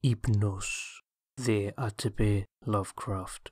Hipnos 0.00 1.02
de 1.36 1.74
H.P. 1.76 2.46
Lovecraft. 2.64 3.48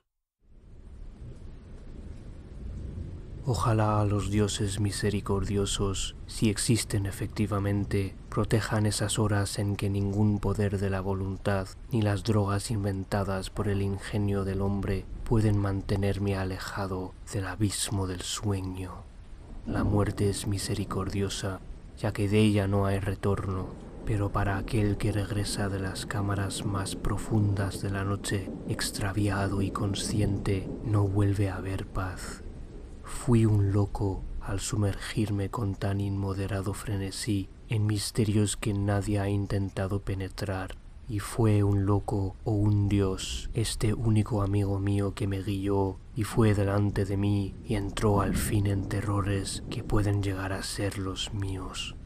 Ojalá 3.45 4.05
los 4.05 4.31
dioses 4.31 4.79
misericordiosos, 4.79 6.15
si 6.25 6.49
existen 6.49 7.05
efectivamente, 7.05 8.15
protejan 8.29 8.85
esas 8.85 9.19
horas 9.19 9.59
en 9.59 9.75
que 9.75 9.89
ningún 9.89 10.39
poder 10.39 10.79
de 10.79 10.89
la 10.89 11.01
voluntad 11.01 11.67
ni 11.91 12.01
las 12.01 12.23
drogas 12.23 12.71
inventadas 12.71 13.49
por 13.49 13.67
el 13.67 13.81
ingenio 13.81 14.45
del 14.45 14.61
hombre 14.61 15.03
pueden 15.25 15.57
mantenerme 15.57 16.37
alejado 16.37 17.13
del 17.33 17.45
abismo 17.45 18.07
del 18.07 18.21
sueño. 18.21 19.03
La 19.65 19.83
muerte 19.83 20.29
es 20.29 20.47
misericordiosa, 20.47 21.59
ya 21.97 22.13
que 22.13 22.29
de 22.29 22.39
ella 22.39 22.69
no 22.69 22.85
hay 22.85 22.99
retorno, 22.99 23.86
pero 24.07 24.31
para 24.31 24.57
aquel 24.57 24.95
que 24.95 25.11
regresa 25.11 25.67
de 25.67 25.81
las 25.81 26.05
cámaras 26.05 26.65
más 26.65 26.95
profundas 26.95 27.81
de 27.81 27.89
la 27.89 28.05
noche, 28.05 28.49
extraviado 28.69 29.61
y 29.61 29.69
consciente, 29.69 30.69
no 30.85 31.05
vuelve 31.05 31.49
a 31.49 31.57
haber 31.57 31.85
paz. 31.85 32.41
Fui 33.03 33.45
un 33.45 33.73
loco 33.73 34.23
al 34.39 34.61
sumergirme 34.61 35.49
con 35.49 35.75
tan 35.75 35.99
inmoderado 35.99 36.73
frenesí 36.73 37.49
en 37.67 37.85
misterios 37.85 38.55
que 38.55 38.73
nadie 38.73 39.19
ha 39.19 39.27
intentado 39.27 39.99
penetrar, 39.99 40.77
y 41.09 41.19
fue 41.19 41.63
un 41.63 41.85
loco 41.85 42.37
o 42.45 42.51
un 42.53 42.87
dios, 42.87 43.49
este 43.53 43.93
único 43.93 44.41
amigo 44.41 44.79
mío 44.79 45.15
que 45.15 45.27
me 45.27 45.41
guió 45.41 45.99
y 46.15 46.23
fue 46.23 46.53
delante 46.53 47.03
de 47.03 47.17
mí 47.17 47.55
y 47.65 47.75
entró 47.75 48.21
al 48.21 48.37
fin 48.37 48.67
en 48.67 48.87
terrores 48.87 49.63
que 49.69 49.83
pueden 49.83 50.23
llegar 50.23 50.53
a 50.53 50.63
ser 50.63 50.97
los 50.97 51.33
míos. 51.33 51.96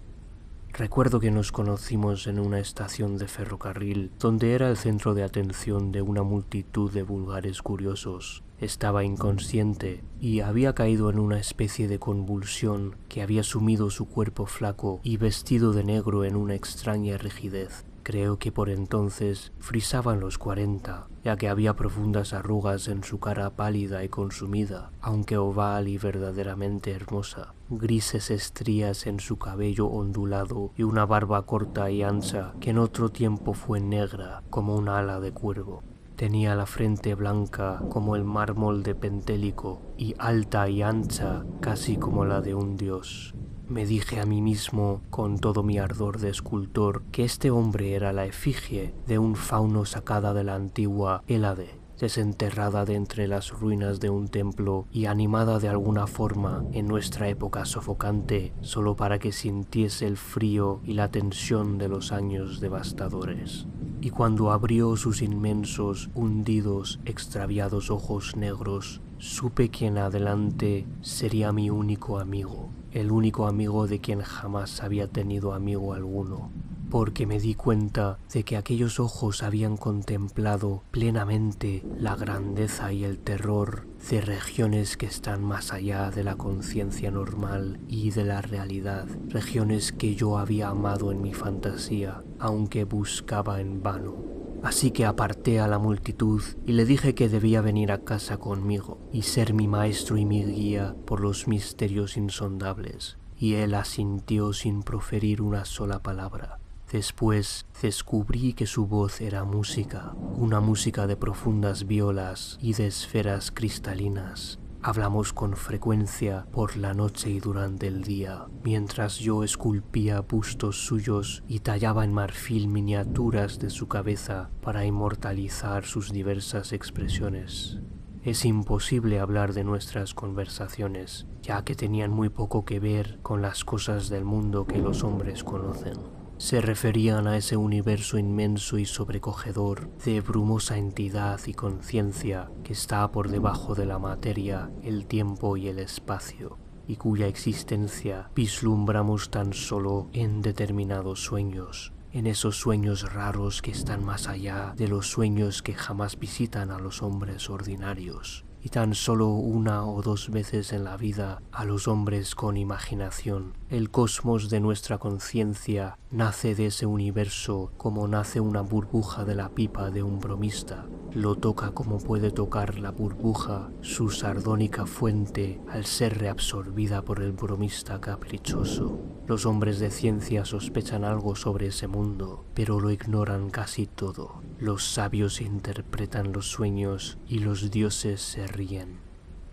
Recuerdo 0.73 1.20
que 1.20 1.31
nos 1.31 1.52
conocimos 1.52 2.27
en 2.27 2.39
una 2.39 2.59
estación 2.59 3.17
de 3.17 3.27
ferrocarril 3.27 4.11
donde 4.17 4.53
era 4.53 4.70
el 4.70 4.77
centro 4.77 5.13
de 5.13 5.23
atención 5.23 5.91
de 5.91 6.02
una 6.02 6.23
multitud 6.23 6.89
de 6.91 7.03
vulgares 7.03 7.61
curiosos. 7.61 8.44
Estaba 8.58 9.03
inconsciente 9.03 10.02
y 10.19 10.39
había 10.39 10.73
caído 10.73 11.09
en 11.09 11.19
una 11.19 11.39
especie 11.39 11.89
de 11.89 12.00
convulsión 12.00 12.95
que 13.09 13.22
había 13.22 13.44
sumido 13.44 13.89
su 13.89 14.08
cuerpo 14.08 14.45
flaco 14.45 15.02
y 15.03 15.17
vestido 15.17 15.73
de 15.73 15.83
negro 15.83 16.23
en 16.23 16.38
una 16.38 16.55
extraña 16.55 17.17
rigidez. 17.17 17.85
Creo 18.03 18.39
que 18.39 18.52
por 18.52 18.69
entonces 18.69 19.52
frisaban 19.59 20.19
los 20.19 20.39
cuarenta, 20.39 21.07
ya 21.23 21.38
que 21.38 21.49
había 21.49 21.75
profundas 21.75 22.33
arrugas 22.33 22.88
en 22.88 23.03
su 23.03 23.19
cara 23.19 23.52
pálida 23.52 24.03
y 24.03 24.09
consumida, 24.09 24.91
aunque 25.02 25.38
oval 25.38 25.88
y 25.88 25.99
verdaderamente 25.99 26.91
hermosa, 26.91 27.53
grises 27.69 28.31
estrías 28.31 29.05
en 29.05 29.19
su 29.19 29.38
cabello 29.38 29.85
ondulado 29.85 30.72
y 30.75 30.83
una 30.83 31.05
barba 31.05 31.45
corta 31.45 31.91
y 31.91 32.02
ancha 32.02 32.53
que 32.59 32.72
en 32.72 32.79
otro 32.79 33.09
tiempo 33.09 33.53
fue 33.53 33.79
negra 33.79 34.41
como 34.49 34.75
un 34.75 34.89
ala 34.89 35.19
de 35.19 35.31
cuervo. 35.31 35.83
Tenía 36.16 36.55
la 36.55 36.66
frente 36.66 37.13
blanca 37.16 37.81
como 37.89 38.16
el 38.16 38.23
mármol 38.23 38.83
de 38.83 38.95
Pentélico 38.95 39.81
y 39.97 40.16
alta 40.17 40.69
y 40.69 40.81
ancha 40.81 41.45
casi 41.61 41.97
como 41.97 42.25
la 42.25 42.41
de 42.41 42.55
un 42.55 42.77
dios. 42.77 43.33
Me 43.72 43.86
dije 43.86 44.19
a 44.19 44.25
mí 44.25 44.41
mismo, 44.41 45.00
con 45.09 45.39
todo 45.39 45.64
mi 45.64 45.77
ardor 45.77 46.19
de 46.19 46.30
escultor, 46.30 47.03
que 47.14 47.23
este 47.23 47.52
hombre 47.52 47.94
era 47.94 48.11
la 48.11 48.25
efigie 48.25 48.94
de 49.08 49.17
un 49.17 49.38
fauno 49.38 49.86
sacada 49.86 50.33
de 50.33 50.44
la 50.44 50.55
antigua 50.55 51.23
Hélade, 51.25 51.80
desenterrada 51.97 52.83
de 52.83 52.95
entre 52.95 53.30
las 53.30 53.50
ruinas 53.52 54.02
de 54.02 54.09
un 54.09 54.28
templo 54.28 54.88
y 54.91 55.05
animada 55.05 55.58
de 55.58 55.69
alguna 55.69 56.05
forma 56.05 56.66
en 56.73 56.86
nuestra 56.86 57.30
época 57.30 57.63
sofocante, 57.63 58.52
solo 58.59 58.97
para 58.97 59.19
que 59.19 59.31
sintiese 59.31 60.06
el 60.06 60.17
frío 60.17 60.81
y 60.83 60.91
la 60.91 61.09
tensión 61.09 61.78
de 61.78 61.88
los 61.88 62.11
años 62.11 62.59
devastadores. 62.59 63.67
Y 64.02 64.09
cuando 64.09 64.52
abrió 64.52 64.97
sus 64.97 65.22
inmensos, 65.22 66.09
hundidos, 66.13 67.00
extraviados 67.06 67.89
ojos 67.89 68.35
negros, 68.35 69.00
supe 69.17 69.69
que 69.69 69.85
en 69.85 69.97
adelante 69.97 70.85
sería 71.00 71.53
mi 71.53 71.69
único 71.69 72.19
amigo 72.19 72.69
el 72.91 73.12
único 73.12 73.47
amigo 73.47 73.88
de 73.88 74.00
quien 74.00 74.22
jamás 74.22 74.84
había 74.84 75.07
tenido 75.07 75.53
amigo 75.53 75.94
alguno, 75.94 76.52
porque 76.90 77.25
me 77.25 77.40
di 77.40 77.56
cuenta 77.56 78.19
de 78.34 78.44
que 78.44 78.57
aquellos 78.57 79.00
ojos 79.00 79.44
habían 79.44 79.78
contemplado 79.78 80.84
plenamente 80.91 81.84
la 81.97 82.16
grandeza 82.16 82.91
y 82.91 83.06
el 83.06 83.18
terror 83.18 83.88
de 84.09 84.19
regiones 84.19 84.97
que 84.97 85.06
están 85.06 85.44
más 85.44 85.72
allá 85.72 86.12
de 86.12 86.24
la 86.24 86.35
conciencia 86.35 87.09
normal 87.09 87.79
y 87.88 88.12
de 88.12 88.25
la 88.25 88.41
realidad, 88.41 89.08
regiones 89.29 89.91
que 89.94 90.16
yo 90.16 90.38
había 90.38 90.69
amado 90.69 91.12
en 91.12 91.22
mi 91.22 91.34
fantasía, 91.34 92.23
aunque 92.40 92.84
buscaba 92.84 93.62
en 93.62 93.81
vano. 93.81 94.31
Así 94.63 94.91
que 94.91 95.05
aparté 95.05 95.59
a 95.59 95.67
la 95.67 95.79
multitud 95.79 96.44
y 96.67 96.73
le 96.73 96.85
dije 96.85 97.16
que 97.16 97.29
debía 97.29 97.61
venir 97.61 97.91
a 97.91 98.03
casa 98.03 98.38
conmigo 98.38 98.99
y 99.11 99.23
ser 99.23 99.53
mi 99.53 99.67
maestro 99.67 100.17
y 100.17 100.25
mi 100.25 100.44
guía 100.44 100.95
por 101.05 101.19
los 101.19 101.47
misterios 101.47 102.16
insondables. 102.16 103.17
Y 103.38 103.55
él 103.55 103.73
asintió 103.73 104.53
sin 104.53 104.83
proferir 104.83 105.41
una 105.41 105.66
sola 105.66 106.03
palabra. 106.03 106.59
Después 106.91 107.66
descubrí 107.81 108.53
que 108.53 108.67
su 108.67 108.85
voz 108.85 109.22
era 109.22 109.45
música, 109.45 110.13
una 110.35 110.59
música 110.59 111.07
de 111.07 111.16
profundas 111.16 111.88
violas 111.88 112.59
y 112.61 112.73
de 112.73 112.88
esferas 112.88 113.49
cristalinas, 113.49 114.59
Hablamos 114.84 115.31
con 115.31 115.56
frecuencia 115.56 116.47
por 116.52 116.75
la 116.75 116.96
noche 116.96 117.30
y 117.30 117.40
durante 117.40 117.86
el 117.86 118.03
día, 118.03 118.47
mientras 118.64 119.19
yo 119.19 119.44
esculpía 119.44 120.22
bustos 120.22 120.88
suyos 120.88 121.44
y 121.47 121.59
tallaba 121.59 122.03
en 122.03 122.12
marfil 122.12 122.68
miniaturas 122.68 123.59
de 123.59 123.70
su 123.70 123.88
cabeza 123.88 124.50
para 124.64 124.84
inmortalizar 124.84 125.86
sus 125.86 126.12
diversas 126.12 126.74
expresiones. 126.74 127.78
Es 128.24 128.44
imposible 128.44 129.20
hablar 129.20 129.53
de 129.53 129.64
nuestras 129.64 130.16
conversaciones, 130.16 131.28
ya 131.44 131.64
que 131.64 131.75
tenían 131.75 132.09
muy 132.09 132.30
poco 132.30 132.66
que 132.66 132.80
ver 132.80 133.20
con 133.22 133.44
las 133.44 133.64
cosas 133.64 134.09
del 134.09 134.25
mundo 134.25 134.66
que 134.66 134.80
los 134.80 135.03
hombres 135.03 135.44
conocen 135.44 136.21
se 136.41 136.59
referían 136.59 137.28
a 137.28 137.38
ese 137.38 137.56
universo 137.56 138.18
inmenso 138.18 138.79
y 138.79 138.85
sobrecogedor 138.88 139.96
de 139.97 140.22
brumosa 140.22 140.75
entidad 140.75 141.40
y 141.46 141.53
conciencia 141.53 142.50
que 142.63 142.74
está 142.74 143.12
por 143.12 143.29
debajo 143.29 143.75
de 143.75 143.85
la 143.85 144.00
materia, 144.00 144.72
el 144.81 145.06
tiempo 145.06 145.56
y 145.56 145.68
el 145.68 145.78
espacio, 145.78 146.57
y 146.88 146.96
cuya 146.96 147.28
existencia 147.28 148.31
vislumbramos 148.35 149.29
tan 149.29 149.53
solo 149.53 150.09
en 150.13 150.41
determinados 150.41 151.24
sueños, 151.24 151.94
en 152.12 152.25
esos 152.25 152.58
sueños 152.58 153.13
raros 153.13 153.62
que 153.62 153.69
están 153.69 154.03
más 154.03 154.28
allá 154.28 154.73
de 154.75 154.88
los 154.88 155.12
sueños 155.12 155.62
que 155.62 155.75
jamás 155.75 156.18
visitan 156.18 156.72
a 156.72 156.79
los 156.79 157.03
hombres 157.03 157.52
ordinarios 157.52 158.46
y 158.63 158.69
tan 158.69 158.94
solo 158.94 159.29
una 159.29 159.85
o 159.85 160.01
dos 160.01 160.29
veces 160.29 160.73
en 160.73 160.83
la 160.83 160.97
vida 160.97 161.41
a 161.51 161.66
los 161.66 161.88
hombres 161.88 162.35
con 162.35 162.57
imaginación. 162.57 163.53
El 163.69 163.89
cosmos 163.89 164.49
de 164.49 164.59
nuestra 164.59 164.97
conciencia 164.97 165.97
nace 166.11 166.55
de 166.55 166.67
ese 166.67 166.85
universo 166.85 167.72
como 167.77 168.07
nace 168.07 168.39
una 168.39 168.61
burbuja 168.61 169.25
de 169.25 169.35
la 169.35 169.49
pipa 169.49 169.89
de 169.89 170.03
un 170.03 170.19
bromista. 170.19 170.85
Lo 171.13 171.35
toca 171.35 171.72
como 171.72 171.97
puede 171.97 172.31
tocar 172.31 172.79
la 172.79 172.91
burbuja 172.91 173.69
su 173.81 174.09
sardónica 174.09 174.85
fuente 174.85 175.59
al 175.69 175.85
ser 175.85 176.19
reabsorbida 176.19 177.01
por 177.01 177.22
el 177.22 177.31
bromista 177.31 177.99
caprichoso. 177.99 178.99
Los 179.31 179.46
hombres 179.46 179.80
de 179.80 179.92
ciencia 179.92 180.44
sospechan 180.44 181.06
algo 181.06 181.38
sobre 181.38 181.68
ese 181.68 181.88
mundo, 181.88 182.44
pero 182.53 182.81
lo 182.81 182.92
ignoran 182.92 183.50
casi 183.50 183.88
todo. 183.88 184.42
Los 184.59 184.84
sabios 184.84 185.40
interpretan 185.40 186.34
los 186.34 186.47
sueños 186.47 187.18
y 187.30 187.40
los 187.40 187.72
dioses 187.72 188.20
se 188.20 188.46
ríen. 188.46 188.97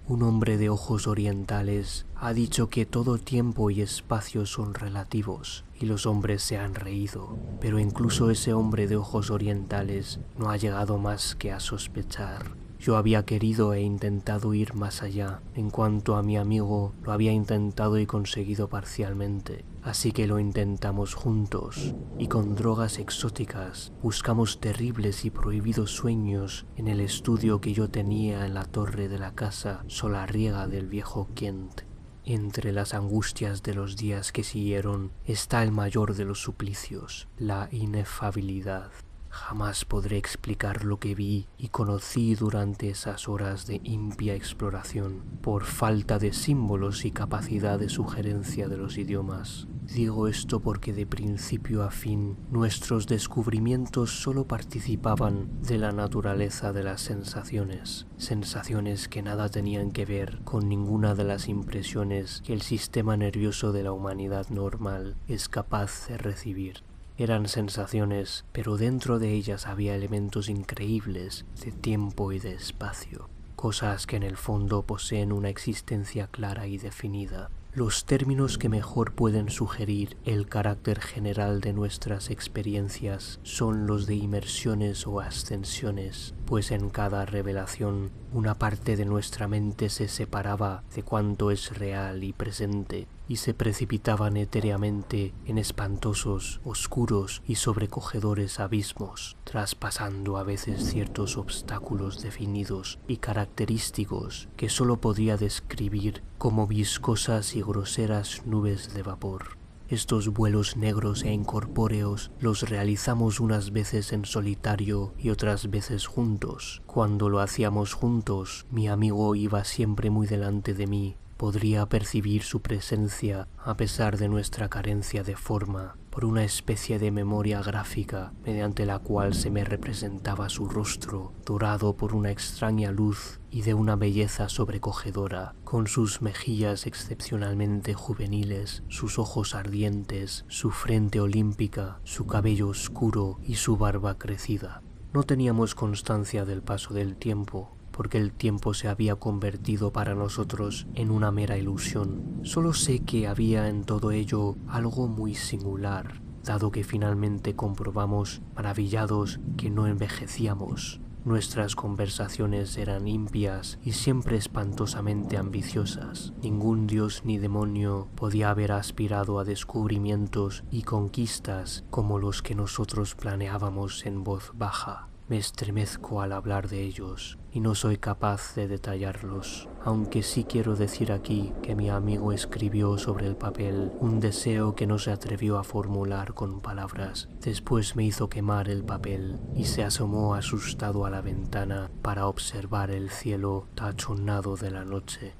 Un 0.09 0.25
hombre 0.25 0.59
de 0.59 0.69
ojos 0.69 1.07
orientales 1.07 2.07
ha 2.17 2.33
dicho 2.33 2.69
que 2.69 2.87
todo 2.87 3.19
tiempo 3.19 3.71
y 3.71 3.81
espacio 3.81 4.47
son 4.47 4.75
relativos 4.75 5.65
y 5.79 5.87
los 5.87 6.07
hombres 6.07 6.43
se 6.43 6.59
han 6.59 6.75
reído, 6.75 7.39
pero 7.61 7.79
incluso 7.79 8.33
ese 8.33 8.55
hombre 8.55 8.89
de 8.89 8.97
ojos 8.97 9.31
orientales 9.31 10.19
no 10.37 10.51
ha 10.51 10.57
llegado 10.57 10.99
más 10.99 11.37
que 11.37 11.53
a 11.53 11.61
sospechar 11.61 12.57
yo 12.79 12.97
había 12.97 13.25
querido 13.25 13.75
e 13.75 13.81
intentado 13.81 14.55
ir 14.55 14.75
más 14.75 15.03
allá, 15.03 15.41
en 15.55 15.71
cuanto 15.71 16.17
a 16.17 16.23
mi 16.23 16.37
amigo 16.37 16.95
lo 17.03 17.13
había 17.13 17.33
intentado 17.33 17.99
y 17.99 18.07
conseguido 18.07 18.69
parcialmente. 18.69 19.65
Así 19.83 20.13
que 20.13 20.27
lo 20.27 20.39
intentamos 20.39 21.15
juntos 21.15 21.95
y 22.19 22.29
con 22.29 22.55
drogas 22.55 22.99
exóticas 22.99 23.93
buscamos 24.03 24.61
terribles 24.61 25.25
y 25.25 25.31
prohibidos 25.31 25.93
sueños 25.93 26.67
en 26.77 26.89
el 26.89 27.01
estudio 27.01 27.61
que 27.61 27.73
yo 27.73 27.89
tenía 27.89 28.45
en 28.45 28.55
la 28.55 28.65
torre 28.65 29.09
de 29.09 29.19
la 29.19 29.35
casa 29.35 29.85
solariega 29.87 30.67
del 30.67 30.87
viejo 30.89 31.29
Kent. 31.35 31.83
Entre 32.25 32.73
las 32.73 32.93
angustias 32.93 33.63
de 33.63 33.73
los 33.73 33.97
días 33.97 34.33
que 34.33 34.45
siguieron 34.45 35.13
está 35.25 35.63
el 35.63 35.73
mayor 35.73 36.15
de 36.15 36.27
los 36.27 36.43
suplicios, 36.43 37.27
la 37.39 37.71
inefabilidad. 37.73 38.91
Jamás 39.31 39.85
podré 39.85 40.17
explicar 40.17 40.85
lo 40.85 40.99
que 40.99 41.15
vi 41.15 41.47
y 41.59 41.69
conocí 41.69 42.35
durante 42.35 42.91
esas 42.91 43.29
horas 43.29 43.67
de 43.67 43.81
impia 43.85 44.35
exploración, 44.35 45.23
por 45.43 45.65
falta 45.65 46.19
de 46.19 46.33
símbolos 46.33 47.05
y 47.05 47.11
capacidad 47.11 47.79
de 47.79 47.89
sugerencia 47.89 48.69
de 48.69 48.77
los 48.77 48.99
idiomas. 48.99 49.69
Digo 49.83 50.29
esto 50.29 50.61
porque 50.61 50.93
de 50.93 51.07
principio 51.07 51.83
a 51.83 51.91
fin 51.91 52.37
nuestros 52.51 53.07
descubrimientos 53.07 54.11
solo 54.11 54.47
participaban 54.47 55.63
de 55.63 55.79
la 55.79 55.93
naturaleza 55.93 56.73
de 56.73 56.85
las 56.85 57.01
sensaciones, 57.01 58.07
sensaciones 58.19 59.09
que 59.09 59.23
nada 59.23 59.49
tenían 59.49 59.91
que 59.91 60.05
ver 60.05 60.41
con 60.45 60.69
ninguna 60.69 61.15
de 61.15 61.25
las 61.25 61.49
impresiones 61.49 62.43
que 62.45 62.53
el 62.53 62.61
sistema 62.61 63.17
nervioso 63.17 63.73
de 63.73 63.83
la 63.83 63.93
humanidad 63.93 64.49
normal 64.51 65.17
es 65.27 65.49
capaz 65.49 66.09
de 66.09 66.19
recibir. 66.19 66.88
Eran 67.19 67.49
sensaciones, 67.49 68.45
pero 68.53 68.77
dentro 68.77 69.19
de 69.19 69.33
ellas 69.33 69.67
había 69.67 69.97
elementos 69.97 70.49
increíbles 70.49 71.47
de 71.65 71.73
tiempo 71.73 72.31
y 72.31 72.39
de 72.39 72.53
espacio, 72.53 73.29
cosas 73.57 74.07
que 74.07 74.15
en 74.15 74.23
el 74.23 74.37
fondo 74.37 74.85
poseen 74.85 75.33
una 75.33 75.49
existencia 75.49 76.29
clara 76.29 76.69
y 76.69 76.79
definida, 76.79 77.51
los 77.75 78.07
términos 78.07 78.57
que 78.57 78.69
mejor 78.69 79.13
pueden 79.13 79.51
sugerir 79.51 80.17
el 80.25 80.49
carácter 80.49 81.01
general 81.01 81.61
de 81.61 81.73
nuestras 81.73 82.31
experiencias 82.31 83.41
son 83.43 83.87
los 83.87 84.07
de 84.07 84.15
inmersiones 84.15 85.07
o 85.07 85.21
ascensiones, 85.21 86.35
pues 86.47 86.71
en 86.71 86.89
cada 86.89 87.27
revelación 87.27 88.11
una 88.33 88.55
parte 88.55 88.97
de 88.97 89.05
nuestra 89.05 89.49
mente 89.49 89.91
se 89.91 90.09
separaba 90.09 90.83
de 90.95 91.03
cuanto 91.03 91.51
es 91.51 91.77
real 91.79 92.25
y 92.25 92.33
presente 92.33 93.07
y 93.29 93.37
se 93.37 93.55
precipitaban 93.55 94.37
etéreamente 94.37 95.35
en 95.45 95.59
espantosos, 95.59 96.61
oscuros 96.65 97.43
y 97.47 97.57
sobrecogedores 97.57 98.59
abismos, 98.59 99.37
traspasando 99.45 100.39
a 100.39 100.43
veces 100.43 100.85
ciertos 100.85 101.37
obstáculos 101.37 102.23
definidos 102.23 102.99
y 103.07 103.19
característicos 103.19 104.49
que 104.57 104.69
sólo 104.69 105.01
podría 105.01 105.37
describir 105.37 106.23
como 106.39 106.67
viscosas 106.67 107.55
y 107.55 107.63
groseras 107.63 108.47
nubes 108.47 108.95
de 108.95 109.03
vapor. 109.03 109.59
Estos 109.89 110.29
vuelos 110.29 110.77
negros 110.77 111.23
e 111.23 111.33
incorpóreos 111.33 112.31
los 112.41 112.69
realizamos 112.69 113.41
unas 113.41 113.73
veces 113.73 114.13
en 114.13 114.27
solitario 114.27 115.15
y 115.19 115.31
otras 115.31 115.71
veces 115.71 116.07
juntos. 116.07 116.83
Cuando 116.85 117.31
lo 117.31 117.41
hacíamos 117.41 117.95
juntos, 117.95 118.67
mi 118.71 118.87
amigo 118.87 119.35
iba 119.35 119.65
siempre 119.65 120.11
muy 120.11 120.27
delante 120.27 120.75
de 120.75 120.87
mí. 120.87 121.17
Podría 121.39 121.87
percibir 121.87 122.43
su 122.43 122.63
presencia 122.63 123.47
a 123.65 123.77
pesar 123.77 124.19
de 124.19 124.29
nuestra 124.29 124.69
carencia 124.69 125.23
de 125.23 125.37
forma 125.37 125.97
por 126.11 126.25
una 126.25 126.43
especie 126.43 126.99
de 126.99 127.13
memoria 127.13 127.63
gráfica 127.63 128.33
mediante 128.45 128.85
la 128.85 128.99
cual 128.99 129.35
se 129.35 129.49
me 129.49 129.63
representaba 129.63 130.49
su 130.49 130.69
rostro 130.69 131.33
dorado 131.47 131.95
por 131.97 132.17
una 132.17 132.33
extraña 132.33 132.91
luz 132.91 133.39
y 133.53 133.63
de 133.63 133.75
una 133.75 133.95
belleza 133.95 134.49
sobrecogedora, 134.49 135.55
con 135.63 135.87
sus 135.87 136.23
mejillas 136.23 136.89
excepcionalmente 136.89 137.95
juveniles, 137.95 138.83
sus 138.89 139.21
ojos 139.21 139.55
ardientes, 139.55 140.45
su 140.49 140.73
frente 140.73 141.21
olímpica, 141.21 142.01
su 142.03 142.27
cabello 142.27 142.67
oscuro 142.67 143.39
y 143.45 143.55
su 143.55 143.77
barba 143.77 144.19
crecida. 144.19 144.83
No 145.13 145.23
teníamos 145.23 145.77
constancia 145.77 146.45
del 146.45 146.63
paso 146.63 146.95
del 146.95 147.17
tiempo, 147.17 147.78
porque 147.99 148.17
el 148.17 148.33
tiempo 148.33 148.75
se 148.75 148.87
había 148.87 149.17
convertido 149.17 149.93
para 149.93 150.15
nosotros 150.15 150.87
en 150.95 151.11
una 151.11 151.33
mera 151.33 151.59
ilusión. 151.59 152.39
Solo 152.45 152.73
sé 152.73 153.01
que 153.01 153.27
había 153.27 153.69
en 153.69 153.83
todo 153.83 154.13
ello 154.13 154.55
algo 154.69 155.09
muy 155.09 155.35
singular, 155.35 156.23
dado 156.45 156.71
que 156.71 156.85
finalmente 156.85 157.57
comprobamos, 157.57 158.41
maravillados, 158.55 159.41
que 159.57 159.69
no 159.69 159.89
envejecíamos, 159.89 161.01
Nuestras 161.25 161.75
conversaciones 161.75 162.79
eran 162.79 163.09
impias 163.09 163.81
y 163.85 163.93
siempre 163.93 164.37
espantosamente 164.37 165.37
ambiciosas. 165.37 166.33
Ningún 166.41 166.87
dios 166.87 167.23
ni 167.25 167.37
demonio 167.39 168.07
podía 168.15 168.51
haber 168.51 168.71
aspirado 168.71 169.41
a 169.41 169.45
descubrimientos 169.45 170.63
y 170.71 170.85
conquistas 170.85 171.85
como 171.91 172.21
los 172.21 172.43
que 172.43 172.55
nosotros 172.55 173.17
planeábamos 173.17 174.07
en 174.07 174.23
voz 174.23 174.53
baja. 174.55 175.09
Me 175.29 175.37
estremezco 175.37 176.23
al 176.23 176.33
hablar 176.33 176.69
de 176.69 176.81
ellos 176.81 177.39
y 177.53 177.61
no 177.61 177.75
soy 177.75 177.99
capaz 177.99 178.55
de 178.55 178.67
detallarlos, 178.67 179.69
aunque 179.85 180.23
sí 180.23 180.45
quiero 180.45 180.75
decir 180.75 181.13
aquí 181.13 181.53
que 181.63 181.75
mi 181.75 181.91
amigo 181.91 182.33
escribió 182.33 182.97
sobre 182.97 183.27
el 183.27 183.37
papel 183.37 183.93
un 184.01 184.21
deseo 184.21 184.75
que 184.75 184.87
no 184.87 184.99
se 184.99 185.13
atrevió 185.13 185.59
a 185.59 185.65
formular 185.65 186.33
con 186.33 186.63
palabras. 186.63 187.29
Después 187.43 187.95
me 187.95 188.05
hizo 188.05 188.31
quemar 188.31 188.71
el 188.71 188.85
papel 188.85 189.39
y 189.55 189.65
se 189.67 189.85
asomó 189.85 190.35
asustado 190.35 191.05
a 191.05 191.11
la 191.11 191.21
ventana 191.21 191.91
para 192.01 192.27
observar 192.27 192.91
el 192.91 193.11
cielo 193.11 193.67
tachonado 193.75 194.57
de 194.57 194.71
la 194.71 194.87
noche 194.87 195.35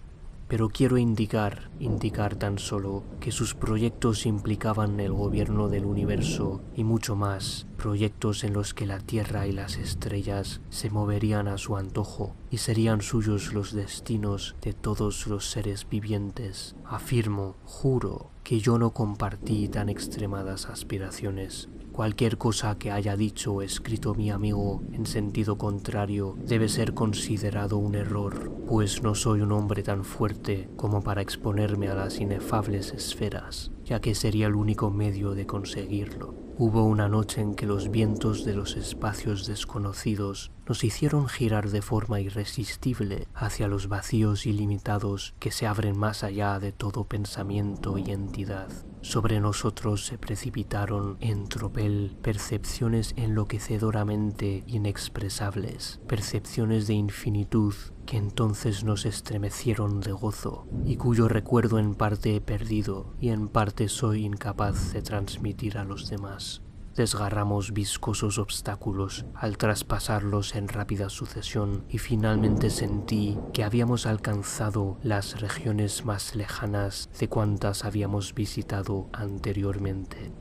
pero 0.49 0.71
quiero 0.71 0.97
indicar, 0.97 1.71
indicar 1.79 2.37
tan 2.37 2.59
solo 2.59 3.05
que 3.21 3.31
sus 3.31 3.55
proyectos 3.55 4.27
implicaban 4.27 4.99
el 4.99 5.13
gobierno 5.13 5.69
del 5.69 5.85
universo 5.85 6.63
y 6.75 6.85
mucho 6.85 7.17
más, 7.17 7.67
proyectos 7.77 8.45
en 8.45 8.55
los 8.55 8.75
que 8.75 8.87
la 8.87 8.99
Tierra 8.99 9.47
y 9.47 9.53
las 9.53 9.77
estrellas 9.77 10.61
se 10.71 10.91
moverían 10.91 11.49
a 11.49 11.59
su 11.59 11.77
antojo 11.77 12.35
y 12.51 12.59
serían 12.59 13.03
suyos 13.03 13.53
los 13.53 13.73
destinos 13.73 14.57
de 14.63 14.73
todos 14.73 15.27
los 15.27 15.51
seres 15.51 15.87
vivientes. 15.89 16.75
Afirmo, 16.85 17.57
juro, 17.65 18.31
que 18.43 18.61
yo 18.61 18.79
no 18.79 18.93
compartí 18.95 19.69
tan 19.69 19.91
extremadas 19.91 20.67
aspiraciones. 20.67 21.69
Cualquier 21.99 22.39
cosa 22.39 22.79
que 22.79 22.93
haya 22.93 23.17
dicho 23.17 23.55
o 23.55 23.61
escrito 23.61 24.15
mi 24.15 24.31
amigo 24.31 24.85
en 24.93 25.05
sentido 25.05 25.59
contrario 25.59 26.37
debe 26.39 26.69
ser 26.69 26.95
considerado 26.95 27.77
un 27.77 27.97
error, 27.97 28.53
pues 28.69 29.03
no 29.03 29.17
soy 29.17 29.41
un 29.41 29.51
hombre 29.51 29.83
tan 29.83 30.05
fuerte 30.05 30.69
como 30.77 31.03
para 31.03 31.23
exponerme 31.23 31.89
a 31.89 31.97
las 31.97 32.21
inefables 32.21 32.93
esferas, 32.93 33.73
ya 33.85 34.01
que 34.01 34.15
sería 34.15 34.47
el 34.47 34.55
único 34.55 34.93
medio 34.93 35.35
de 35.35 35.47
conseguirlo. 35.47 36.37
Hubo 36.57 36.85
una 36.85 37.09
noche 37.09 37.41
en 37.41 37.57
que 37.57 37.67
los 37.67 37.91
vientos 37.91 38.45
de 38.45 38.55
los 38.55 38.77
espacios 38.77 39.49
desconocidos 39.49 40.53
nos 40.69 40.85
hicieron 40.85 41.27
girar 41.27 41.69
de 41.71 41.83
forma 41.83 42.21
irresistible 42.21 43.27
hacia 43.35 43.67
los 43.67 43.89
vacíos 43.89 44.47
ilimitados 44.47 45.35
que 45.41 45.51
se 45.51 45.67
abren 45.67 45.99
más 45.99 46.23
allá 46.23 46.61
de 46.61 46.71
todo 46.71 47.09
pensamiento 47.09 47.99
y 47.99 48.13
entidad. 48.13 48.69
Sobre 49.09 49.41
nosotros 49.41 50.05
se 50.05 50.19
precipitaron 50.19 51.17
en 51.21 51.49
tropel 51.49 52.15
percepciones 52.21 53.15
enloquecedoramente 53.17 54.65
inexpresables, 54.67 55.99
percepciones 56.07 56.87
de 56.89 56.93
infinitud 56.93 57.73
que 58.05 58.19
entonces 58.19 58.85
nos 58.85 59.07
estremecieron 59.07 60.01
de 60.01 60.13
gozo 60.13 60.69
y 60.85 60.97
cuyo 60.97 61.27
recuerdo 61.27 61.79
en 61.79 61.95
parte 61.95 62.37
he 62.37 62.43
perdido 62.43 63.15
y 63.19 63.31
en 63.31 63.49
parte 63.49 63.89
soy 63.89 64.27
incapaz 64.27 64.93
de 64.93 65.01
transmitir 65.01 65.79
a 65.79 65.85
los 65.85 66.11
demás. 66.11 66.61
Desgarramos 66.99 67.73
viscosos 67.73 68.41
obstáculos 68.41 69.25
al 69.33 69.57
traspasarlos 69.57 70.57
en 70.57 70.67
rápida 70.67 71.11
sucesión 71.11 71.85
y 71.89 71.99
finalmente 71.99 72.71
sentí 72.71 73.39
que 73.53 73.63
habíamos 73.63 74.05
alcanzado 74.05 74.99
las 75.05 75.41
regiones 75.41 76.05
más 76.05 76.35
lejanas 76.35 77.09
de 77.17 77.29
cuantas 77.29 77.85
habíamos 77.85 78.35
visitado 78.35 79.09
anteriormente. 79.13 80.33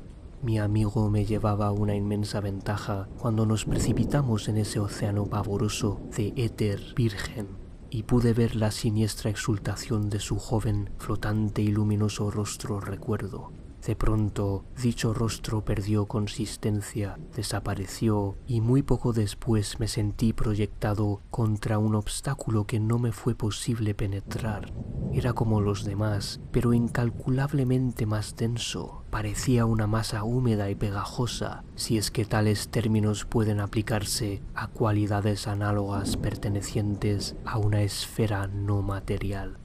Mi 0.42 0.58
amigo 0.58 1.12
me 1.12 1.26
llevaba 1.26 1.72
una 1.72 1.94
inmensa 1.94 2.42
ventaja 2.42 3.08
cuando 3.20 3.46
nos 3.46 3.66
precipitamos 3.66 4.48
en 4.48 4.58
ese 4.58 4.80
océano 4.80 5.28
pavoroso 5.28 6.02
de 6.18 6.34
éter 6.38 6.82
virgen 6.96 7.50
y 7.92 8.02
pude 8.02 8.34
ver 8.34 8.56
la 8.56 8.72
siniestra 8.72 9.30
exultación 9.30 10.10
de 10.10 10.20
su 10.20 10.40
joven, 10.40 10.90
flotante 10.98 11.62
y 11.62 11.68
luminoso 11.68 12.32
rostro 12.32 12.80
recuerdo. 12.80 13.52
De 13.86 13.96
pronto, 13.96 14.66
dicho 14.82 15.14
rostro 15.14 15.64
perdió 15.64 16.08
consistencia, 16.08 17.18
desapareció 17.36 18.36
y 18.46 18.60
muy 18.60 18.84
poco 18.84 19.14
después 19.14 19.80
me 19.80 19.88
sentí 19.88 20.34
proyectado 20.34 21.22
contra 21.30 21.78
un 21.78 21.96
obstáculo 21.96 22.66
que 22.66 22.80
no 22.80 23.00
me 23.00 23.12
fue 23.12 23.36
posible 23.36 23.94
penetrar. 23.94 24.74
Era 25.14 25.34
como 25.34 25.62
los 25.62 25.86
demás, 25.86 26.42
pero 26.52 26.74
incalculablemente 26.74 28.06
más 28.06 28.36
denso. 28.36 29.04
Parecía 29.10 29.66
una 29.66 29.88
masa 29.88 30.24
húmeda 30.24 30.70
y 30.70 30.76
pegajosa, 30.76 31.64
si 31.76 31.98
es 31.98 32.12
que 32.12 32.26
tales 32.26 32.70
términos 32.70 33.26
pueden 33.26 33.60
aplicarse 33.60 34.42
a 34.54 34.68
cualidades 34.68 35.48
análogas 35.48 36.18
pertenecientes 36.18 37.36
a 37.46 37.58
una 37.58 37.84
esfera 37.84 38.48
no 38.48 38.82
material. 38.82 39.60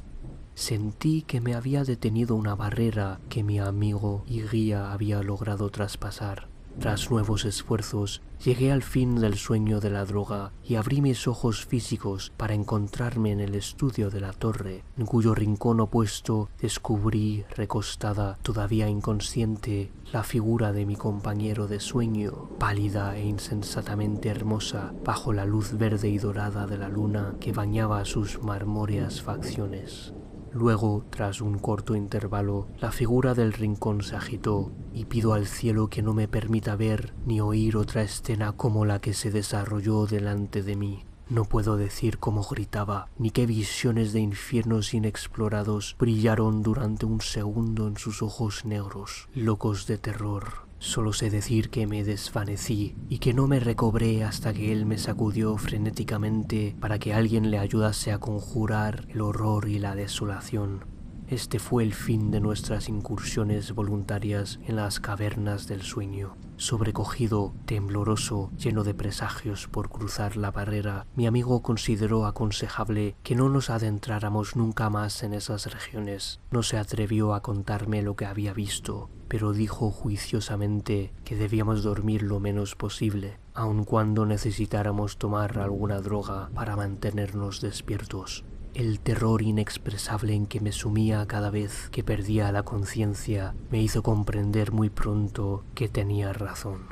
Sentí 0.55 1.23
que 1.23 1.41
me 1.41 1.55
había 1.55 1.85
detenido 1.85 2.37
una 2.37 2.55
barrera 2.55 3.21
que 3.29 3.43
mi 3.43 3.59
amigo 3.59 4.25
y 4.27 4.43
guía 4.43 4.93
había 4.93 5.23
logrado 5.23 5.71
traspasar. 5.71 6.49
Tras 6.79 7.11
nuevos 7.11 7.45
esfuerzos, 7.45 8.23
llegué 8.43 8.73
al 8.73 8.83
fin 8.83 9.17
del 9.17 9.37
sueño 9.37 9.79
de 9.79 9.91
la 9.91 10.05
droga 10.05 10.53
y 10.65 10.77
abrí 10.77 11.01
mis 11.03 11.29
ojos 11.29 11.67
físicos 11.67 12.33
para 12.37 12.55
encontrarme 12.55 13.31
en 13.31 13.41
el 13.41 13.55
estudio 13.55 14.11
de 14.11 14.21
la 14.21 14.33
torre, 14.33 14.83
en 14.97 15.07
cuyo 15.07 15.35
rincón 15.35 15.81
opuesto 15.81 16.49
descubrí, 16.61 17.45
recostada, 17.55 18.39
todavía 18.43 18.89
inconsciente, 18.89 19.93
la 20.13 20.23
figura 20.23 20.73
de 20.73 20.87
mi 20.87 20.97
compañero 20.97 21.69
de 21.69 21.79
sueño, 21.79 22.49
pálida 22.59 23.17
e 23.17 23.27
insensatamente 23.27 24.31
hermosa, 24.31 24.95
bajo 25.05 25.33
la 25.33 25.45
luz 25.45 25.77
verde 25.77 26.09
y 26.09 26.19
dorada 26.19 26.67
de 26.67 26.79
la 26.79 26.89
luna 26.89 27.37
que 27.39 27.53
bañaba 27.53 28.05
sus 28.05 28.43
marmóreas 28.43 29.21
facciones. 29.21 30.15
Luego, 30.55 31.05
tras 31.09 31.41
un 31.41 31.59
corto 31.59 31.97
intervalo, 31.97 32.67
la 32.79 32.93
figura 32.93 33.35
del 33.35 33.53
rincón 33.53 34.03
se 34.03 34.17
agitó 34.17 34.71
y 34.93 35.07
pido 35.07 35.33
al 35.33 35.47
cielo 35.47 35.89
que 35.89 36.03
no 36.03 36.13
me 36.13 36.29
permita 36.29 36.77
ver 36.77 37.15
ni 37.25 37.41
oír 37.41 37.77
otra 37.77 38.03
escena 38.03 38.53
como 38.53 38.85
la 38.85 39.01
que 39.01 39.15
se 39.15 39.31
desarrolló 39.31 40.07
delante 40.07 40.63
de 40.63 40.77
mí. 40.77 41.05
No 41.31 41.45
puedo 41.47 41.79
decir 41.79 42.19
cómo 42.19 42.43
gritaba, 42.43 43.09
ni 43.17 43.31
qué 43.31 43.47
visiones 43.47 44.13
de 44.13 44.21
infiernos 44.21 44.93
inexplorados 44.93 45.97
brillaron 45.99 46.63
durante 46.63 47.07
un 47.07 47.23
segundo 47.23 47.89
en 47.89 47.97
sus 47.97 48.21
ojos 48.21 48.67
negros, 48.67 49.31
locos 49.33 49.87
de 49.87 49.97
terror. 49.97 50.67
Solo 50.83 51.13
sé 51.13 51.31
decir 51.31 51.71
que 51.71 51.87
me 51.87 52.03
desvanecí 52.03 52.97
y 53.09 53.19
que 53.19 53.33
no 53.33 53.47
me 53.47 53.61
recobré 53.61 54.25
hasta 54.25 54.53
que 54.53 54.73
él 54.73 54.85
me 54.85 54.99
sacudió 54.99 55.57
frenéticamente 55.57 56.75
para 56.81 56.99
que 56.99 57.15
alguien 57.15 57.53
le 57.53 57.59
ayudase 57.59 58.11
a 58.11 58.19
conjurar 58.19 59.07
el 59.09 59.21
horror 59.21 59.69
y 59.69 59.79
la 59.79 59.95
desolación. 59.95 60.92
Este 61.33 61.59
fue 61.59 61.83
el 61.83 61.95
fin 61.95 62.31
de 62.31 62.41
nuestras 62.41 62.91
incursiones 62.91 63.73
voluntarias 63.73 64.61
en 64.67 64.77
las 64.77 65.01
cavernas 65.01 65.67
del 65.67 65.81
sueño. 65.81 66.37
Sobrecogido, 66.59 67.55
tembloroso, 67.65 68.51
lleno 68.59 68.85
de 68.85 68.93
presagios 68.93 69.67
por 69.67 69.89
cruzar 69.89 70.37
la 70.37 70.51
barrera, 70.51 71.07
mi 71.17 71.27
amigo 71.27 71.63
consideró 71.63 72.27
aconsejable 72.27 73.17
que 73.23 73.35
no 73.35 73.49
nos 73.49 73.71
adentráramos 73.71 74.57
nunca 74.57 74.91
más 74.91 75.23
en 75.23 75.33
esas 75.33 75.73
regiones. 75.73 76.39
No 76.51 76.63
se 76.63 76.77
atrevió 76.77 77.33
a 77.33 77.41
contarme 77.41 78.03
lo 78.03 78.15
que 78.15 78.27
había 78.27 78.53
visto, 78.53 79.09
pero 79.29 79.55
dijo 79.55 79.91
juiciosamente 79.91 81.15
que 81.25 81.37
debíamos 81.37 81.83
dormir 81.83 82.25
lo 82.25 82.41
menos 82.41 82.77
posible, 82.77 83.39
aun 83.55 83.85
cuando 83.85 84.27
necesitáramos 84.27 85.17
tomar 85.17 85.59
alguna 85.59 86.03
droga 86.03 86.51
para 86.55 86.77
mantenernos 86.77 87.63
despiertos. 87.63 88.45
El 88.75 89.01
terror 89.01 89.43
inexpresable 89.43 90.33
en 90.35 90.47
que 90.47 90.59
me 90.61 90.73
sumía 90.73 91.27
cada 91.27 91.51
vez 91.51 91.91
que 91.91 92.03
perdía 92.03 92.51
la 92.53 92.63
conciencia 92.63 93.55
me 93.71 93.83
hizo 93.83 94.03
comprender 94.03 94.73
muy 94.73 94.89
pronto 94.89 95.63
que 95.75 95.91
tenía 95.91 96.33
razón. 96.33 96.87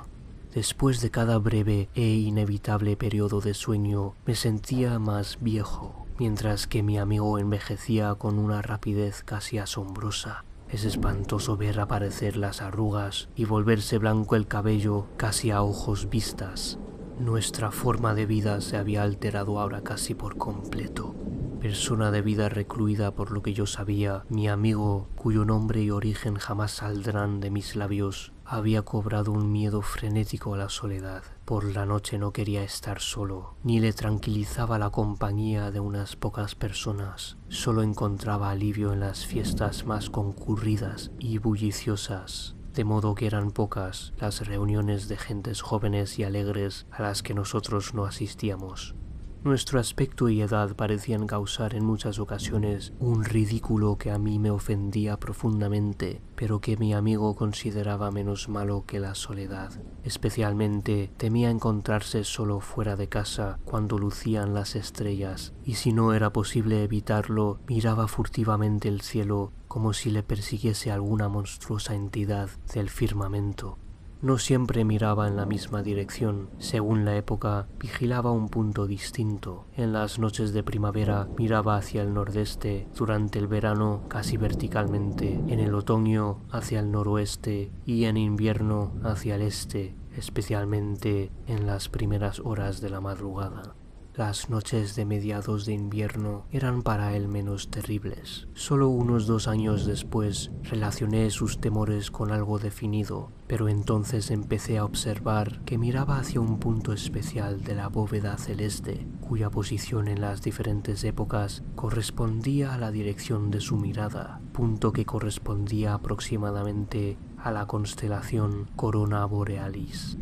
Después 0.53 1.01
de 1.01 1.11
cada 1.11 1.39
breve 1.39 1.89
e 1.95 2.07
inevitable 2.07 2.99
periodo 2.99 3.41
de 3.41 3.55
sueño 3.55 4.13
me 4.27 4.35
sentía 4.35 4.99
más 4.99 5.39
viejo, 5.41 6.07
mientras 6.19 6.67
que 6.67 6.83
mi 6.83 6.99
amigo 6.99 7.39
envejecía 7.39 8.15
con 8.15 8.39
una 8.39 8.61
rapidez 8.61 9.23
casi 9.25 9.57
asombrosa. 9.57 10.45
Es 10.69 10.85
espantoso 10.85 11.57
ver 11.57 11.81
aparecer 11.81 12.37
las 12.37 12.61
arrugas 12.61 13.31
y 13.37 13.47
volverse 13.47 13.97
blanco 13.97 14.37
el 14.37 14.47
cabello 14.47 15.07
casi 15.17 15.51
a 15.51 15.63
ojos 15.63 16.11
vistas. 16.11 16.79
Nuestra 17.19 17.71
forma 17.71 18.15
de 18.15 18.27
vida 18.27 18.61
se 18.61 18.77
había 18.77 19.03
alterado 19.03 19.59
ahora 19.59 19.81
casi 19.81 20.15
por 20.15 20.37
completo 20.37 21.15
persona 21.61 22.11
de 22.11 22.23
vida 22.23 22.49
recluida 22.49 23.11
por 23.11 23.31
lo 23.31 23.43
que 23.43 23.53
yo 23.53 23.67
sabía, 23.67 24.25
mi 24.31 24.49
amigo, 24.49 25.09
cuyo 25.15 25.45
nombre 25.45 25.83
y 25.83 25.91
origen 25.91 26.37
jamás 26.37 26.73
saldrán 26.73 27.41
de 27.41 27.51
mis 27.51 27.77
labios, 27.77 28.33
había 28.47 28.83
cobrado 28.83 29.31
un 29.31 29.53
miedo 29.53 29.83
frenético 29.83 30.55
a 30.55 30.57
la 30.57 30.71
soledad. 30.71 31.23
Por 31.45 31.65
la 31.65 31.85
noche 31.85 32.19
no 32.19 32.33
quería 32.33 32.65
estar 32.65 33.01
solo, 33.01 33.57
ni 33.63 33.79
le 33.79 33.93
tranquilizaba 33.93 34.79
la 34.79 34.89
compañía 34.89 35.71
de 35.71 35.81
unas 35.81 36.17
pocas 36.17 36.55
personas. 36.55 37.37
Solo 37.49 37.83
encontraba 37.83 38.51
alivio 38.51 38.95
en 38.95 39.01
las 39.01 39.27
fiestas 39.27 39.85
más 39.85 40.09
concurridas 40.09 41.11
y 41.19 41.39
bulliciosas 41.39 42.57
de 42.75 42.85
modo 42.85 43.17
que 43.17 43.27
eran 43.27 43.51
pocas 43.51 44.13
las 44.19 44.47
reuniones 44.47 45.09
de 45.09 45.17
gentes 45.17 45.61
jóvenes 45.61 46.19
y 46.21 46.25
alegres 46.25 46.87
a 46.93 47.03
las 47.03 47.23
que 47.23 47.35
nosotros 47.35 47.95
no 47.95 48.05
asistíamos. 48.05 48.95
Nuestro 49.43 49.81
aspecto 49.81 50.29
y 50.29 50.43
edad 50.43 50.77
parecían 50.77 51.27
causar 51.27 51.75
en 51.75 51.83
muchas 51.83 52.19
ocasiones 52.19 52.93
un 53.01 53.25
ridículo 53.25 53.97
que 53.97 54.11
a 54.11 54.19
mí 54.19 54.39
me 54.39 54.51
ofendía 54.51 55.19
profundamente, 55.19 56.21
pero 56.37 56.61
que 56.61 56.77
mi 56.77 56.93
amigo 56.93 57.35
consideraba 57.35 58.11
menos 58.11 58.51
malo 58.51 58.85
que 58.87 59.01
la 59.01 59.15
soledad. 59.15 59.73
Especialmente 60.05 61.11
temía 61.17 61.49
encontrarse 61.49 62.23
solo 62.25 62.61
fuera 62.61 62.97
de 62.97 63.09
casa 63.09 63.59
cuando 63.65 63.97
lucían 63.97 64.53
las 64.53 64.77
estrellas, 64.77 65.55
y 65.65 65.77
si 65.77 65.95
no 65.95 66.13
era 66.13 66.35
posible 66.35 66.85
evitarlo, 66.85 67.61
miraba 67.67 68.09
furtivamente 68.09 68.89
el 68.89 69.01
cielo 69.01 69.53
como 69.69 69.95
si 69.95 70.11
le 70.11 70.23
persiguiese 70.23 70.93
alguna 70.93 71.31
monstruosa 71.31 71.95
entidad 71.95 72.51
del 72.75 72.91
firmamento. 72.91 73.79
No 74.23 74.37
siempre 74.37 74.85
miraba 74.85 75.29
en 75.29 75.37
la 75.37 75.47
misma 75.47 75.83
dirección. 75.83 76.51
Según 76.59 77.07
la 77.07 77.17
época, 77.17 77.69
vigilaba 77.79 78.33
un 78.33 78.51
punto 78.51 78.87
distinto. 78.87 79.65
En 79.77 79.95
las 79.95 80.19
noches 80.19 80.53
de 80.53 80.63
primavera 80.63 81.27
miraba 81.39 81.77
hacia 81.77 82.03
el 82.03 82.13
nordeste, 82.13 82.87
durante 82.95 83.39
el 83.39 83.47
verano 83.47 84.03
casi 84.09 84.37
verticalmente, 84.37 85.41
en 85.49 85.59
el 85.59 85.75
otoño 85.75 86.41
hacia 86.51 86.81
el 86.81 86.93
noroeste 86.93 87.73
y 87.87 88.05
en 88.05 88.19
invierno 88.19 88.93
hacia 89.03 89.37
el 89.37 89.43
este, 89.43 89.95
especialmente 90.15 91.31
en 91.47 91.67
las 91.67 91.89
primeras 91.89 92.41
horas 92.41 92.83
de 92.83 92.91
la 92.91 93.01
madrugada. 93.01 93.75
Las 94.21 94.51
noches 94.51 94.97
de 94.97 95.07
mediados 95.07 95.65
de 95.65 95.73
invierno 95.73 96.45
eran 96.51 96.83
para 96.83 97.17
él 97.17 97.27
menos 97.27 97.71
terribles. 97.71 98.49
Solo 98.53 98.91
unos 98.91 99.27
dos 99.27 99.49
años 99.49 99.87
después 99.87 100.51
relacioné 100.63 101.31
sus 101.31 101.59
temores 101.59 102.11
con 102.11 102.31
algo 102.31 102.59
definido, 102.59 103.33
pero 103.47 103.71
entonces 103.71 104.31
empecé 104.31 104.77
a 104.77 104.85
observar 104.85 105.63
que 105.65 105.79
miraba 105.79 106.19
hacia 106.19 106.43
un 106.43 106.59
punto 106.59 106.93
especial 106.93 107.65
de 107.65 107.75
la 107.75 107.89
bóveda 107.89 108.37
celeste, 108.37 109.07
cuya 109.27 109.49
posición 109.49 110.07
en 110.07 110.21
las 110.21 110.43
diferentes 110.43 111.03
épocas 111.05 111.63
correspondía 111.75 112.75
a 112.75 112.79
la 112.79 112.91
dirección 112.91 113.51
de 113.51 113.63
su 113.63 113.79
mirada, 113.79 114.43
punto 114.53 114.93
que 114.93 115.07
correspondía 115.07 115.95
aproximadamente 115.95 117.17
a 117.39 117.51
la 117.53 117.65
constelación 117.65 118.69
Corona 118.77 119.25
Borealis. 119.25 120.19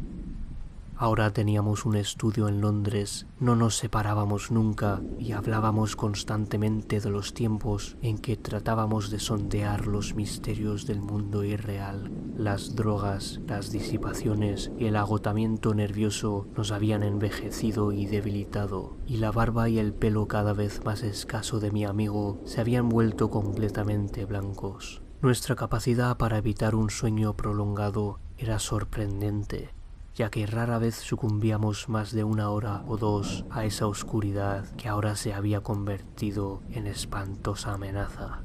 Ahora 1.01 1.33
teníamos 1.33 1.87
un 1.87 1.95
estudio 1.95 2.49
en 2.49 2.61
Londres, 2.61 3.29
no 3.39 3.55
nos 3.55 3.77
separábamos 3.77 4.51
nunca 4.51 5.01
y 5.17 5.31
hablábamos 5.31 5.95
constantemente 5.95 6.99
de 6.99 7.09
los 7.09 7.35
tiempos 7.35 7.97
en 8.03 8.19
que 8.19 8.37
tratábamos 8.37 9.09
de 9.09 9.21
sondear 9.21 9.87
los 9.87 10.17
misterios 10.17 10.89
del 10.89 11.01
mundo 11.01 11.45
irreal. 11.45 12.11
Las 12.37 12.75
drogas, 12.75 13.39
las 13.47 13.71
disipaciones 13.71 14.73
y 14.77 14.87
el 14.87 14.97
agotamiento 14.97 15.73
nervioso 15.73 16.49
nos 16.57 16.73
habían 16.73 17.05
envejecido 17.05 17.93
y 17.93 18.07
debilitado, 18.07 18.97
y 19.07 19.19
la 19.19 19.31
barba 19.31 19.69
y 19.69 19.79
el 19.79 19.95
pelo 19.95 20.27
cada 20.27 20.53
vez 20.53 20.85
más 20.85 21.05
escaso 21.05 21.61
de 21.61 21.71
mi 21.71 21.85
amigo 21.85 22.41
se 22.45 22.61
habían 22.61 22.89
vuelto 22.89 23.31
completamente 23.31 24.25
blancos. 24.25 25.01
Nuestra 25.23 25.55
capacidad 25.55 26.17
para 26.17 26.39
evitar 26.39 26.75
un 26.75 26.91
sueño 26.91 27.37
prolongado 27.37 28.19
era 28.37 28.59
sorprendente 28.59 29.78
ya 30.19 30.31
que 30.31 30.47
rara 30.47 30.79
vez 30.79 30.97
sucumbíamos 30.97 31.89
más 31.89 32.11
de 32.11 32.25
una 32.25 32.51
hora 32.51 32.83
o 32.89 32.97
dos 32.97 33.45
a 33.51 33.65
esa 33.65 33.87
oscuridad 33.87 34.69
que 34.75 34.89
ahora 34.89 35.15
se 35.15 35.33
había 35.33 35.61
convertido 35.61 36.61
en 36.71 36.89
espantosa 36.89 37.75
amenaza. 37.75 38.43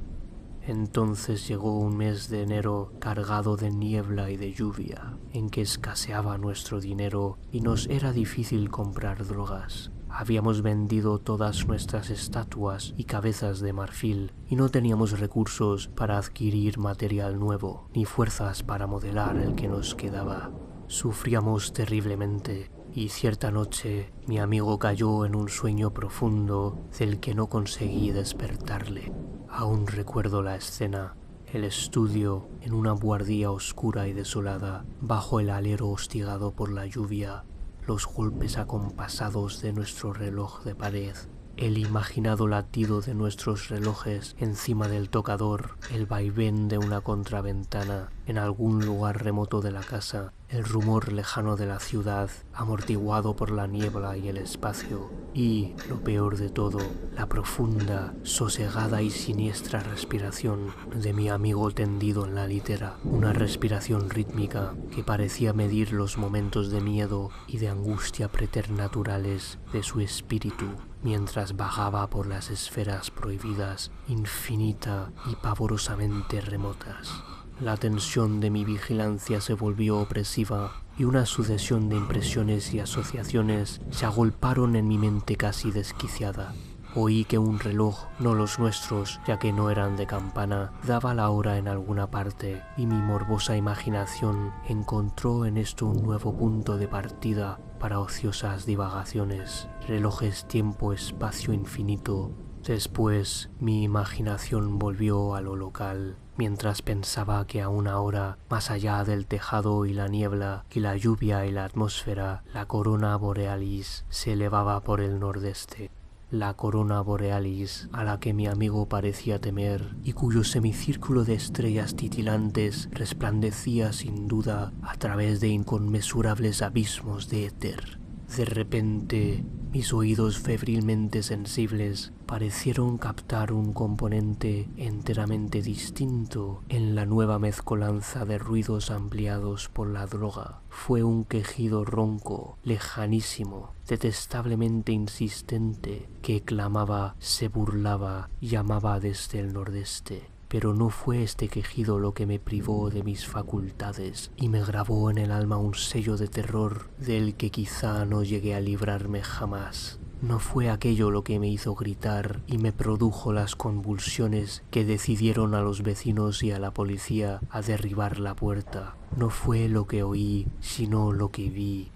Entonces 0.62 1.48
llegó 1.48 1.80
un 1.80 1.98
mes 1.98 2.30
de 2.30 2.44
enero 2.44 2.94
cargado 3.00 3.58
de 3.58 3.72
niebla 3.72 4.30
y 4.30 4.38
de 4.38 4.53
lluvia, 4.53 5.18
en 5.32 5.50
que 5.50 5.62
escaseaba 5.62 6.38
nuestro 6.38 6.80
dinero 6.80 7.39
y 7.51 7.62
nos 7.62 7.88
era 7.88 8.13
difícil 8.13 8.70
comprar 8.70 9.25
drogas. 9.25 9.92
Habíamos 10.10 10.62
vendido 10.62 11.18
todas 11.18 11.65
nuestras 11.65 12.12
estatuas 12.12 12.94
y 12.98 13.06
cabezas 13.06 13.62
de 13.62 13.74
marfil 13.74 14.32
y 14.48 14.58
no 14.58 14.70
teníamos 14.70 15.20
recursos 15.20 15.88
para 15.88 16.20
adquirir 16.20 16.77
material 16.77 17.39
nuevo, 17.39 17.89
ni 17.96 18.06
fuerzas 18.06 18.62
para 18.62 18.86
modelar 18.86 19.38
el 19.38 19.56
que 19.56 19.68
nos 19.68 19.96
quedaba. 19.96 20.51
Sufríamos 20.88 21.74
terriblemente 21.74 22.72
y 22.94 23.10
cierta 23.10 23.52
noche 23.52 24.13
mi 24.28 24.38
amigo 24.40 24.78
cayó 24.78 25.25
en 25.25 25.36
un 25.36 25.50
sueño 25.50 25.94
profundo 25.94 26.88
del 27.00 27.20
que 27.20 27.34
no 27.34 27.48
conseguí 27.48 28.12
despertarle. 28.12 29.12
Aún 29.50 29.88
recuerdo 29.88 30.42
la 30.42 30.56
escena, 30.56 31.16
el 31.48 31.63
estudio 31.63 32.48
en 32.62 32.74
una 32.74 32.94
buhardilla 32.94 33.52
oscura 33.52 34.08
y 34.08 34.13
desolada, 34.13 34.86
bajo 35.02 35.40
el 35.40 35.50
alero 35.50 35.90
hostigado 35.90 36.52
por 36.52 36.72
la 36.72 36.86
lluvia, 36.86 37.46
los 37.86 38.06
golpes 38.06 38.58
acompasados 38.58 39.62
de 39.62 39.74
nuestro 39.74 40.13
reloj 40.13 40.63
de 40.63 40.75
pared, 40.75 41.16
el 41.58 41.78
imaginado 41.78 42.48
latido 42.48 43.02
de 43.02 43.14
nuestros 43.14 43.70
relojes 43.70 44.36
encima 44.40 44.88
del 44.88 45.10
tocador, 45.10 45.78
el 45.92 46.06
vaivén 46.06 46.68
de 46.68 46.80
una 46.80 47.02
contraventana 47.02 48.10
en 48.26 48.38
algún 48.38 48.86
lugar 48.86 49.24
remoto 49.24 49.62
de 49.62 49.72
la 49.72 49.82
casa, 49.82 50.34
el 50.50 50.64
rumor 50.64 51.12
lejano 51.12 51.56
de 51.56 51.66
la 51.66 51.80
ciudad, 51.80 52.30
amortiguado 52.54 53.36
por 53.36 53.52
la 53.52 53.68
niebla 53.68 54.18
y 54.18 54.30
el 54.30 54.38
espacio, 54.38 55.12
y, 55.34 55.74
lo 55.90 56.04
peor 56.04 56.38
de 56.38 56.50
todo, 56.50 56.80
la 57.16 57.28
profunda, 57.28 58.14
sosegada 58.24 59.02
y 59.02 59.10
siniestra 59.10 59.82
respiración 59.82 60.74
de 60.96 61.14
mi 61.14 61.30
amigo 61.30 61.70
tendido 61.72 62.26
en 62.26 62.36
la 62.36 62.48
litera, 62.48 62.98
una 63.04 63.34
respiración 63.34 64.10
rítmica 64.10 64.74
que 64.96 65.04
parecía 65.04 65.54
medir 65.54 65.92
los 65.92 66.18
momentos 66.18 66.72
de 66.72 66.82
miedo 66.82 67.30
y 67.48 67.58
de 67.58 67.70
angustia 67.70 68.28
preternaturales 68.28 69.60
de 69.72 69.84
su 69.84 70.00
espíritu 70.02 70.68
mientras 71.04 71.56
bajaba 71.56 72.10
por 72.10 72.28
las 72.28 72.50
esferas 72.50 73.12
prohibidas, 73.12 73.92
infinita 74.08 75.12
y 75.30 75.36
pavorosamente 75.36 76.42
remotas. 76.42 77.12
La 77.60 77.78
tensión 77.78 78.40
de 78.40 78.50
mi 78.50 78.66
vigilancia 78.66 79.40
se 79.40 79.54
volvió 79.54 80.00
opresiva 80.00 80.72
y 80.98 81.04
una 81.04 81.26
sucesión 81.26 81.90
de 81.90 81.96
impresiones 81.96 82.74
y 82.74 82.80
asociaciones 82.80 83.82
se 83.92 84.06
agolparon 84.06 84.76
en 84.76 84.88
mi 84.88 84.98
mente 84.98 85.36
casi 85.36 85.72
desquiciada. 85.72 86.54
Oí 86.96 87.26
que 87.26 87.40
un 87.40 87.60
reloj, 87.60 88.06
no 88.20 88.36
los 88.36 88.60
nuestros, 88.60 89.20
ya 89.26 89.40
que 89.40 89.52
no 89.52 89.72
eran 89.72 89.98
de 89.98 90.06
campana, 90.06 90.74
daba 90.86 91.16
la 91.16 91.32
hora 91.32 91.58
en 91.58 91.68
alguna 91.68 92.12
parte, 92.12 92.62
y 92.78 92.86
mi 92.86 93.02
morbosa 93.02 93.58
imaginación 93.58 94.52
encontró 94.68 95.46
en 95.46 95.58
esto 95.58 95.88
un 95.88 96.04
nuevo 96.04 96.38
punto 96.38 96.78
de 96.78 96.88
partida 96.88 97.60
para 97.84 98.00
ociosas 98.00 98.66
divagaciones, 98.66 99.68
relojes 99.90 100.48
tiempo, 100.48 100.94
espacio 100.94 101.52
infinito. 101.52 102.32
Después 102.66 103.50
mi 103.60 103.84
imaginación 103.84 104.80
volvió 104.80 105.36
a 105.36 105.42
lo 105.42 105.58
local, 105.58 106.16
mientras 106.38 106.82
pensaba 106.82 107.46
que 107.46 107.62
aún 107.62 107.90
ahora, 107.90 108.38
más 108.50 108.72
allá 108.72 109.04
del 109.04 109.28
tejado 109.28 109.86
y 109.86 109.92
la 109.92 110.08
niebla 110.08 110.63
y 110.72 110.80
la 110.80 110.96
lluvia 110.96 111.46
y 111.46 111.52
la 111.52 111.66
atmósfera, 111.66 112.46
la 112.54 112.68
corona 112.68 113.18
borealis 113.18 114.06
se 114.08 114.32
elevaba 114.32 114.80
por 114.80 115.02
el 115.02 115.20
nordeste 115.20 115.92
la 116.34 116.56
corona 116.56 117.00
borealis 117.00 117.90
a 117.92 118.04
la 118.04 118.20
que 118.20 118.34
mi 118.34 118.48
amigo 118.48 118.90
parecía 118.90 119.40
temer 119.40 119.96
y 120.04 120.13
cuyo 120.13 120.44
semicírculo 120.44 121.25
de 121.25 121.36
estrellas 121.36 121.96
titilantes 121.96 122.90
resplandecía 122.92 123.94
sin 123.94 124.28
duda 124.28 124.74
a 124.82 124.96
través 124.96 125.42
de 125.42 125.50
inconmensurables 125.50 126.63
abismos 126.63 127.30
de 127.30 127.46
éter. 127.46 128.00
De 128.36 128.46
repente, 128.46 129.46
mis 129.74 129.92
oídos 129.92 130.38
febrilmente 130.38 131.24
sensibles 131.24 132.13
parecieron 132.27 133.00
captar 133.00 133.51
un 133.51 133.74
componente 133.74 134.70
enteramente 134.77 135.63
distinto 135.63 136.62
en 136.70 136.94
la 136.94 137.08
nueva 137.08 137.39
mezcolanza 137.39 138.24
de 138.24 138.38
ruidos 138.38 138.92
ampliados 138.92 139.70
por 139.70 139.89
la 139.89 140.06
droga. 140.06 140.60
Fue 140.70 141.01
un 141.01 141.25
quejido 141.25 141.86
ronco, 141.86 142.60
lejanísimo, 142.63 143.74
detestablemente 143.88 144.92
insistente, 144.92 146.08
que 146.22 146.44
clamaba, 146.44 147.15
se 147.18 147.48
burlaba, 147.48 148.30
llamaba 148.42 149.00
desde 149.00 149.39
el 149.39 149.53
nordeste 149.53 150.33
pero 150.54 150.76
no 150.76 150.92
fue 150.92 151.24
este 151.24 151.48
quejido 151.48 151.98
lo 151.98 152.14
que 152.14 152.28
me 152.28 152.38
privó 152.38 152.92
de 152.92 153.02
mis 153.02 153.26
facultades 153.26 154.30
y 154.38 154.50
me 154.50 154.64
grabó 154.64 155.10
en 155.10 155.18
el 155.18 155.32
alma 155.32 155.58
un 155.58 155.74
sello 155.74 156.16
de 156.16 156.28
terror 156.28 156.92
del 157.00 157.34
que 157.34 157.50
quizá 157.50 158.06
no 158.06 158.22
llegué 158.22 158.54
a 158.54 158.60
librarme 158.60 159.24
jamás. 159.24 160.00
No 160.22 160.38
fue 160.38 160.70
aquello 160.70 161.10
lo 161.10 161.24
que 161.24 161.40
me 161.40 161.48
hizo 161.48 161.74
gritar 161.74 162.42
y 162.46 162.60
me 162.60 162.72
produjo 162.72 163.34
las 163.34 163.56
convulsiones 163.56 164.62
que 164.70 164.86
decidieron 164.86 165.56
a 165.56 165.62
los 165.62 165.82
vecinos 165.82 166.44
y 166.44 166.52
a 166.52 166.60
la 166.60 166.70
policía 166.70 167.42
a 167.50 167.64
derribar 167.64 168.20
la 168.20 168.36
puerta. 168.36 168.96
No 169.18 169.32
fue 169.32 169.68
lo 169.68 169.88
que 169.88 170.04
oí, 170.04 170.46
sino 170.60 171.14
lo 171.14 171.32
que 171.32 171.50
vi 171.50 171.93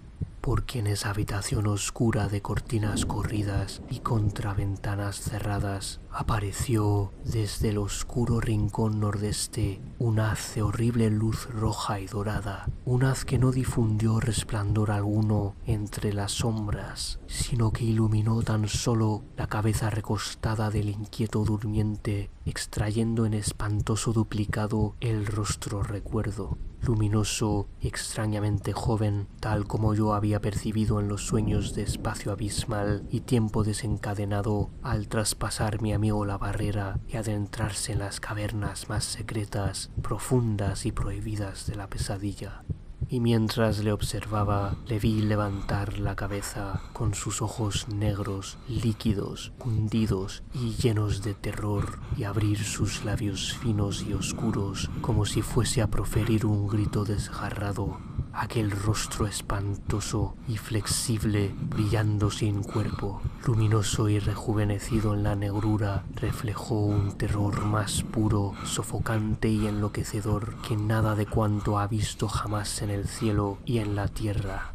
porque 0.48 0.78
en 0.78 0.86
esa 0.86 1.10
habitación 1.10 1.66
oscura 1.66 2.26
de 2.26 2.40
cortinas 2.40 3.04
corridas 3.04 3.82
y 3.90 3.98
contraventanas 3.98 5.20
cerradas 5.20 6.00
apareció 6.10 7.12
desde 7.22 7.68
el 7.68 7.76
oscuro 7.76 8.40
rincón 8.40 8.98
nordeste 8.98 9.82
un 9.98 10.20
haz 10.20 10.54
de 10.54 10.62
horrible 10.62 11.10
luz 11.10 11.50
roja 11.50 12.00
y 12.00 12.06
dorada, 12.06 12.66
un 12.86 13.04
haz 13.04 13.26
que 13.26 13.36
no 13.38 13.52
difundió 13.52 14.20
resplandor 14.20 14.90
alguno 14.90 15.54
entre 15.66 16.14
las 16.14 16.32
sombras, 16.32 17.20
sino 17.26 17.70
que 17.70 17.84
iluminó 17.84 18.40
tan 18.40 18.68
solo 18.68 19.24
la 19.36 19.48
cabeza 19.48 19.90
recostada 19.90 20.70
del 20.70 20.88
inquieto 20.88 21.44
durmiente, 21.44 22.30
extrayendo 22.46 23.26
en 23.26 23.34
espantoso 23.34 24.14
duplicado 24.14 24.94
el 25.00 25.26
rostro 25.26 25.82
recuerdo 25.82 26.56
luminoso 26.82 27.68
y 27.80 27.88
extrañamente 27.88 28.72
joven, 28.72 29.28
tal 29.40 29.66
como 29.66 29.94
yo 29.94 30.14
había 30.14 30.40
percibido 30.40 31.00
en 31.00 31.08
los 31.08 31.26
sueños 31.26 31.74
de 31.74 31.82
espacio 31.82 32.32
abismal 32.32 33.06
y 33.10 33.20
tiempo 33.20 33.64
desencadenado 33.64 34.70
al 34.82 35.08
traspasar 35.08 35.80
mi 35.82 35.92
amigo 35.92 36.24
la 36.24 36.38
barrera 36.38 37.00
y 37.08 37.16
adentrarse 37.16 37.92
en 37.92 38.00
las 38.00 38.20
cavernas 38.20 38.88
más 38.88 39.04
secretas, 39.04 39.90
profundas 40.02 40.86
y 40.86 40.92
prohibidas 40.92 41.66
de 41.66 41.76
la 41.76 41.88
pesadilla 41.88 42.62
y 43.10 43.20
mientras 43.20 43.78
le 43.78 43.92
observaba 43.92 44.76
le 44.86 44.98
vi 44.98 45.22
levantar 45.22 45.98
la 45.98 46.14
cabeza 46.14 46.80
con 46.92 47.14
sus 47.14 47.42
ojos 47.42 47.88
negros, 47.88 48.58
líquidos, 48.68 49.52
hundidos 49.64 50.42
y 50.54 50.74
llenos 50.74 51.22
de 51.22 51.34
terror 51.34 51.98
y 52.16 52.24
abrir 52.24 52.62
sus 52.62 53.04
labios 53.04 53.54
finos 53.54 54.04
y 54.08 54.12
oscuros 54.12 54.90
como 55.00 55.24
si 55.24 55.42
fuese 55.42 55.82
a 55.82 55.86
proferir 55.88 56.44
un 56.44 56.68
grito 56.68 57.04
desgarrado 57.04 57.98
aquel 58.38 58.70
rostro 58.70 59.26
espantoso 59.26 60.36
y 60.46 60.58
flexible, 60.58 61.52
brillando 61.58 62.30
sin 62.30 62.62
cuerpo, 62.62 63.20
luminoso 63.44 64.08
y 64.08 64.20
rejuvenecido 64.20 65.14
en 65.14 65.24
la 65.24 65.34
negrura, 65.34 66.04
reflejó 66.14 66.76
un 66.76 67.18
terror 67.18 67.64
más 67.64 68.04
puro, 68.04 68.54
sofocante 68.64 69.48
y 69.48 69.66
enloquecedor 69.66 70.54
que 70.62 70.76
nada 70.76 71.16
de 71.16 71.26
cuanto 71.26 71.78
ha 71.78 71.88
visto 71.88 72.28
jamás 72.28 72.80
en 72.82 72.90
el 72.90 73.08
cielo 73.08 73.58
y 73.64 73.78
en 73.78 73.96
la 73.96 74.06
tierra. 74.06 74.72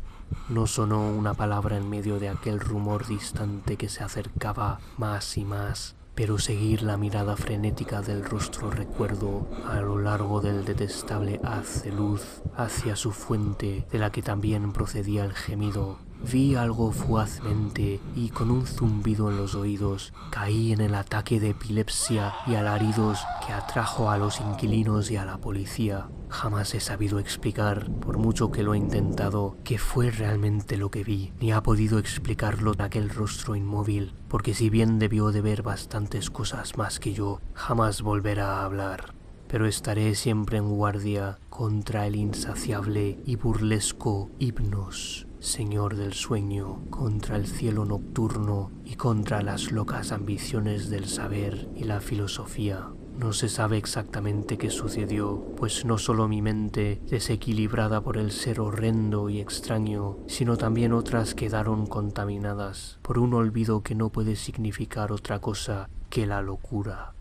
No 0.49 0.67
sonó 0.67 1.07
una 1.07 1.33
palabra 1.33 1.77
en 1.77 1.89
medio 1.89 2.19
de 2.19 2.27
aquel 2.27 2.59
rumor 2.59 3.07
distante 3.07 3.77
que 3.77 3.87
se 3.87 4.03
acercaba 4.03 4.79
más 4.97 5.37
y 5.37 5.45
más 5.45 5.95
pero 6.15 6.37
seguir 6.37 6.83
la 6.83 6.97
mirada 6.97 7.35
frenética 7.35 8.01
del 8.01 8.23
rostro 8.23 8.69
recuerdo 8.69 9.47
a 9.67 9.81
lo 9.81 9.97
largo 9.99 10.41
del 10.41 10.63
detestable 10.65 11.39
haz 11.43 11.83
de 11.83 11.91
luz 11.91 12.41
hacia 12.55 12.95
su 12.95 13.11
fuente 13.11 13.85
de 13.91 13.99
la 13.99 14.11
que 14.11 14.21
también 14.21 14.73
procedía 14.73 15.25
el 15.25 15.33
gemido 15.33 15.97
Vi 16.31 16.55
algo 16.55 16.91
fugazmente 16.91 17.99
y 18.15 18.29
con 18.29 18.49
un 18.49 18.65
zumbido 18.65 19.29
en 19.29 19.37
los 19.37 19.55
oídos. 19.55 20.13
Caí 20.31 20.71
en 20.71 20.79
el 20.79 20.95
ataque 20.95 21.39
de 21.39 21.49
epilepsia 21.49 22.33
y 22.47 22.55
alaridos 22.55 23.19
que 23.45 23.51
atrajo 23.51 24.09
a 24.09 24.17
los 24.17 24.39
inquilinos 24.39 25.11
y 25.11 25.17
a 25.17 25.25
la 25.25 25.37
policía. 25.37 26.07
Jamás 26.29 26.73
he 26.75 26.79
sabido 26.79 27.19
explicar, 27.19 27.91
por 27.99 28.17
mucho 28.17 28.51
que 28.51 28.63
lo 28.63 28.73
he 28.73 28.77
intentado, 28.77 29.57
qué 29.63 29.77
fue 29.77 30.11
realmente 30.11 30.77
lo 30.77 30.89
que 30.89 31.03
vi, 31.03 31.33
ni 31.39 31.51
ha 31.51 31.61
podido 31.61 31.99
explicarlo 31.99 32.73
aquel 32.79 33.09
rostro 33.09 33.55
inmóvil, 33.55 34.13
porque 34.29 34.53
si 34.53 34.69
bien 34.69 34.99
debió 34.99 35.31
de 35.31 35.41
ver 35.41 35.61
bastantes 35.61 36.29
cosas 36.29 36.77
más 36.77 36.99
que 36.99 37.13
yo, 37.13 37.39
jamás 37.53 38.01
volverá 38.01 38.61
a 38.61 38.65
hablar. 38.65 39.13
Pero 39.47 39.67
estaré 39.67 40.15
siempre 40.15 40.57
en 40.57 40.69
guardia 40.69 41.37
contra 41.49 42.07
el 42.07 42.15
insaciable 42.15 43.19
y 43.25 43.35
burlesco 43.35 44.31
hipnos 44.39 45.27
Señor 45.43 45.97
del 45.97 46.13
sueño, 46.13 46.79
contra 46.89 47.35
el 47.35 47.47
cielo 47.47 47.83
nocturno 47.83 48.71
y 48.85 48.95
contra 48.95 49.41
las 49.41 49.73
locas 49.73 50.13
ambiciones 50.13 50.89
del 50.89 51.05
saber 51.05 51.67
y 51.75 51.83
la 51.83 51.99
filosofía. 51.99 52.87
No 53.19 53.33
se 53.33 53.49
sabe 53.49 53.77
exactamente 53.77 54.57
qué 54.57 54.69
sucedió, 54.69 55.43
pues 55.57 55.83
no 55.83 55.97
solo 55.97 56.29
mi 56.29 56.41
mente, 56.41 57.01
desequilibrada 57.09 57.99
por 57.99 58.15
el 58.15 58.31
ser 58.31 58.61
horrendo 58.61 59.29
y 59.29 59.41
extraño, 59.41 60.15
sino 60.27 60.55
también 60.55 60.93
otras 60.93 61.35
quedaron 61.35 61.87
contaminadas 61.87 62.97
por 63.01 63.19
un 63.19 63.33
olvido 63.33 63.83
que 63.83 63.95
no 63.95 64.11
puede 64.11 64.37
significar 64.37 65.11
otra 65.11 65.39
cosa 65.39 65.89
que 66.09 66.25
la 66.25 66.41
locura. 66.41 67.15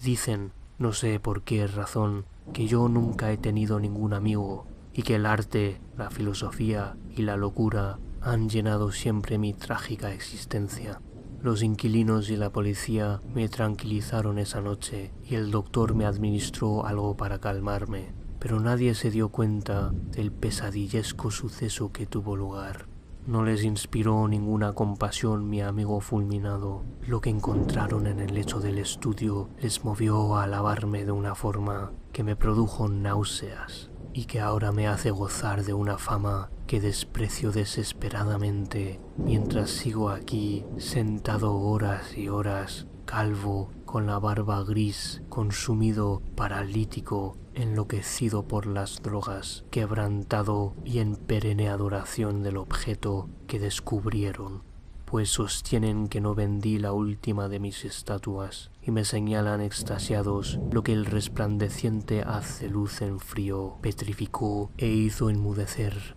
Dicen, 0.00 0.52
no 0.78 0.92
sé 0.92 1.18
por 1.18 1.42
qué 1.42 1.66
razón, 1.66 2.24
que 2.52 2.68
yo 2.68 2.88
nunca 2.88 3.32
he 3.32 3.36
tenido 3.36 3.80
ningún 3.80 4.14
amigo, 4.14 4.64
y 4.92 5.02
que 5.02 5.16
el 5.16 5.26
arte, 5.26 5.80
la 5.98 6.10
filosofía 6.10 6.94
y 7.16 7.22
la 7.22 7.36
locura 7.36 7.98
han 8.20 8.48
llenado 8.48 8.90
siempre 8.90 9.38
mi 9.38 9.52
trágica 9.52 10.12
existencia. 10.12 11.00
Los 11.42 11.62
inquilinos 11.62 12.30
y 12.30 12.36
la 12.36 12.50
policía 12.50 13.20
me 13.34 13.48
tranquilizaron 13.48 14.38
esa 14.38 14.60
noche 14.60 15.12
y 15.28 15.34
el 15.34 15.50
doctor 15.50 15.94
me 15.94 16.06
administró 16.06 16.86
algo 16.86 17.16
para 17.16 17.38
calmarme, 17.38 18.14
pero 18.38 18.60
nadie 18.60 18.94
se 18.94 19.10
dio 19.10 19.28
cuenta 19.28 19.90
del 20.10 20.32
pesadillesco 20.32 21.30
suceso 21.30 21.92
que 21.92 22.06
tuvo 22.06 22.34
lugar. 22.34 22.86
No 23.26 23.44
les 23.44 23.64
inspiró 23.64 24.26
ninguna 24.28 24.72
compasión 24.72 25.48
mi 25.48 25.62
amigo 25.62 26.00
fulminado. 26.00 26.82
Lo 27.06 27.20
que 27.20 27.30
encontraron 27.30 28.06
en 28.06 28.20
el 28.20 28.34
lecho 28.34 28.60
del 28.60 28.78
estudio 28.78 29.48
les 29.60 29.84
movió 29.84 30.36
a 30.36 30.44
alabarme 30.44 31.04
de 31.04 31.12
una 31.12 31.34
forma 31.34 31.92
que 32.12 32.22
me 32.22 32.36
produjo 32.36 32.88
náuseas 32.88 33.90
y 34.14 34.24
que 34.26 34.40
ahora 34.40 34.72
me 34.72 34.86
hace 34.86 35.10
gozar 35.10 35.64
de 35.64 35.74
una 35.74 35.98
fama 35.98 36.48
que 36.66 36.80
desprecio 36.80 37.50
desesperadamente 37.50 39.00
mientras 39.18 39.70
sigo 39.70 40.08
aquí 40.08 40.64
sentado 40.78 41.54
horas 41.56 42.16
y 42.16 42.28
horas, 42.28 42.86
calvo, 43.04 43.70
con 43.84 44.06
la 44.06 44.18
barba 44.18 44.62
gris, 44.62 45.20
consumido, 45.28 46.22
paralítico, 46.36 47.36
enloquecido 47.54 48.46
por 48.46 48.66
las 48.66 49.02
drogas, 49.02 49.64
quebrantado 49.70 50.74
y 50.84 51.00
en 51.00 51.16
perenne 51.16 51.68
adoración 51.68 52.42
del 52.42 52.56
objeto 52.56 53.28
que 53.46 53.58
descubrieron 53.58 54.62
pues 55.04 55.30
sostienen 55.30 56.08
que 56.08 56.20
no 56.20 56.34
vendí 56.34 56.78
la 56.78 56.92
última 56.92 57.48
de 57.48 57.60
mis 57.60 57.84
estatuas 57.84 58.70
y 58.82 58.90
me 58.90 59.04
señalan 59.04 59.60
extasiados 59.60 60.58
lo 60.70 60.82
que 60.82 60.92
el 60.92 61.06
resplandeciente 61.06 62.22
hace 62.22 62.68
luz 62.68 63.02
en 63.02 63.20
frío 63.20 63.76
petrificó 63.80 64.70
e 64.76 64.88
hizo 64.88 65.30
enmudecer. 65.30 66.16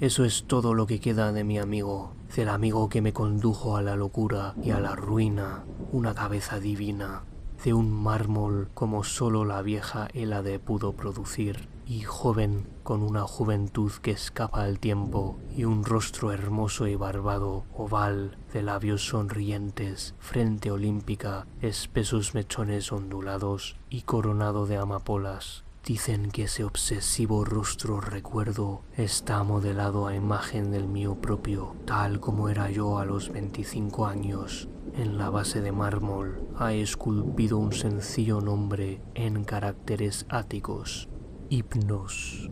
Eso 0.00 0.24
es 0.24 0.44
todo 0.44 0.74
lo 0.74 0.86
que 0.86 1.00
queda 1.00 1.32
de 1.32 1.44
mi 1.44 1.58
amigo, 1.58 2.14
del 2.34 2.48
amigo 2.48 2.88
que 2.88 3.00
me 3.00 3.12
condujo 3.12 3.76
a 3.76 3.82
la 3.82 3.96
locura 3.96 4.54
y 4.62 4.70
a 4.70 4.80
la 4.80 4.96
ruina, 4.96 5.64
una 5.92 6.14
cabeza 6.14 6.58
divina, 6.58 7.22
de 7.64 7.72
un 7.72 7.90
mármol 7.90 8.68
como 8.74 9.04
sólo 9.04 9.44
la 9.44 9.62
vieja 9.62 10.08
Hélade 10.12 10.58
pudo 10.58 10.94
producir 10.94 11.68
y 11.86 12.02
joven 12.02 12.66
con 12.84 13.02
una 13.02 13.22
juventud 13.22 13.90
que 13.90 14.12
escapa 14.12 14.62
al 14.62 14.78
tiempo 14.78 15.38
y 15.56 15.64
un 15.64 15.84
rostro 15.84 16.30
hermoso 16.30 16.86
y 16.86 16.94
barbado, 16.94 17.64
oval, 17.74 18.38
de 18.52 18.62
labios 18.62 19.08
sonrientes, 19.08 20.14
frente 20.20 20.70
olímpica, 20.70 21.46
espesos 21.62 22.34
mechones 22.34 22.92
ondulados 22.92 23.76
y 23.90 24.02
coronado 24.02 24.66
de 24.66 24.76
amapolas. 24.76 25.64
Dicen 25.84 26.30
que 26.30 26.44
ese 26.44 26.64
obsesivo 26.64 27.44
rostro 27.44 28.00
recuerdo 28.00 28.82
está 28.96 29.42
modelado 29.42 30.06
a 30.06 30.14
imagen 30.14 30.70
del 30.70 30.86
mío 30.86 31.16
propio, 31.16 31.74
tal 31.86 32.20
como 32.20 32.48
era 32.48 32.70
yo 32.70 32.98
a 32.98 33.04
los 33.04 33.30
25 33.30 34.06
años. 34.06 34.68
En 34.94 35.18
la 35.18 35.28
base 35.28 35.60
de 35.60 35.72
mármol 35.72 36.46
ha 36.56 36.72
esculpido 36.72 37.58
un 37.58 37.72
sencillo 37.72 38.40
nombre 38.40 39.02
en 39.14 39.44
caracteres 39.44 40.24
áticos 40.28 41.08
Hipnos. 41.50 42.50